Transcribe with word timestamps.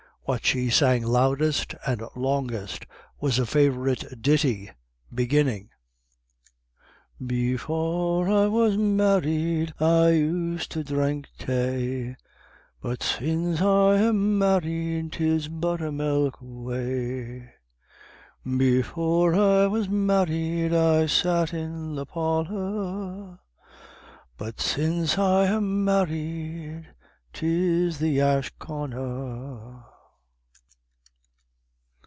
What 0.25 0.45
she 0.45 0.69
sang 0.69 1.03
loudest 1.03 1.73
and 1.85 2.01
longest 2.15 2.85
was 3.19 3.37
a 3.37 3.45
favourite 3.45 4.05
ditty 4.21 4.69
beginning:" 5.13 5.71
Before 7.35 8.29
I 8.29 8.45
was 8.47 8.77
married, 8.77 9.73
I 9.79 10.09
used 10.11 10.71
to 10.71 10.83
dhrink 10.85 11.25
tay, 11.37 12.15
But 12.81 13.03
since 13.03 13.59
I 13.61 13.97
am 13.97 14.37
married, 14.39 15.11
'tis 15.13 15.49
buttermilk 15.49 16.37
whey; 16.39 17.49
Before 18.45 19.33
I 19.35 19.67
was 19.67 19.89
married, 19.89 20.71
I 20.71 21.07
sat 21.07 21.51
in 21.53 21.95
the 21.95 22.05
parlour, 22.05 23.39
But 24.37 24.61
since 24.61 25.17
I 25.17 25.47
am 25.47 25.83
married, 25.83 26.87
'tis 27.33 28.01
in 28.01 28.05
the 28.07 28.21
ash 28.21 28.49
corner." 28.59 29.85